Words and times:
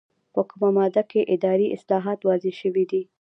په 0.33 0.41
کومه 0.49 0.69
ماده 0.77 1.03
کې 1.11 1.29
اداري 1.33 1.67
اصلاحات 1.75 2.19
واضح 2.27 2.53
شوي 2.61 2.83
دي؟ 2.91 3.01